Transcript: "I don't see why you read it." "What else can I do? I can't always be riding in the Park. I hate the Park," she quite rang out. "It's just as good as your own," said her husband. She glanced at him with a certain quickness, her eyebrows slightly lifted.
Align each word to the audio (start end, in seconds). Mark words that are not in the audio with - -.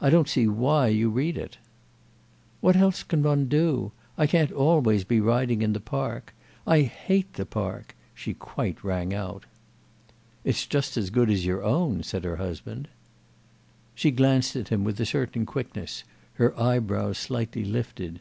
"I 0.00 0.08
don't 0.08 0.26
see 0.26 0.48
why 0.48 0.88
you 0.88 1.10
read 1.10 1.36
it." 1.36 1.58
"What 2.62 2.76
else 2.76 3.02
can 3.02 3.26
I 3.26 3.34
do? 3.34 3.92
I 4.16 4.26
can't 4.26 4.50
always 4.50 5.04
be 5.04 5.20
riding 5.20 5.60
in 5.60 5.74
the 5.74 5.80
Park. 5.80 6.32
I 6.66 6.80
hate 6.80 7.34
the 7.34 7.44
Park," 7.44 7.94
she 8.14 8.32
quite 8.32 8.82
rang 8.82 9.12
out. 9.12 9.44
"It's 10.44 10.64
just 10.66 10.96
as 10.96 11.10
good 11.10 11.28
as 11.28 11.44
your 11.44 11.62
own," 11.62 12.02
said 12.02 12.24
her 12.24 12.36
husband. 12.36 12.88
She 13.94 14.10
glanced 14.10 14.56
at 14.56 14.68
him 14.68 14.82
with 14.82 14.98
a 14.98 15.04
certain 15.04 15.44
quickness, 15.44 16.04
her 16.36 16.58
eyebrows 16.58 17.18
slightly 17.18 17.62
lifted. 17.62 18.20